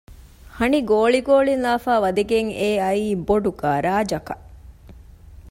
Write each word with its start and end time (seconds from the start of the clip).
ހަނި 0.57 0.79
ގޯޅި 0.89 1.19
ގޯޅިން 1.27 1.63
ލާފައި 1.65 2.01
ވަދެގެން 2.03 2.51
އެއައީ 2.59 3.05
ބޮޑު 3.27 3.51
ގަރާޖަކަށް 3.61 4.45